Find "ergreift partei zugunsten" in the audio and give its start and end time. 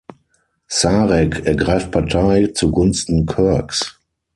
1.45-3.27